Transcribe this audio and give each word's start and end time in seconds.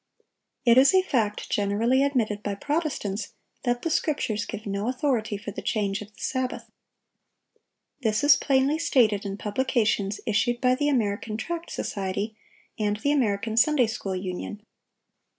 (753) 0.65 0.71
It 0.71 0.77
is 0.79 0.93
a 0.95 1.07
fact 1.07 1.47
generally 1.51 2.03
admitted 2.03 2.41
by 2.41 2.55
Protestants, 2.55 3.33
that 3.61 3.83
the 3.83 3.91
Scriptures 3.91 4.47
give 4.47 4.65
no 4.65 4.87
authority 4.89 5.37
for 5.37 5.51
the 5.51 5.61
change 5.61 6.01
of 6.01 6.07
the 6.11 6.19
Sabbath. 6.19 6.71
This 8.01 8.23
is 8.23 8.35
plainly 8.35 8.79
stated 8.79 9.25
in 9.25 9.37
publications 9.37 10.19
issued 10.25 10.59
by 10.59 10.73
the 10.73 10.89
American 10.89 11.37
Tract 11.37 11.69
Society 11.69 12.35
and 12.79 12.95
the 12.97 13.11
American 13.11 13.55
Sunday 13.55 13.85
school 13.85 14.15
Union. 14.15 14.65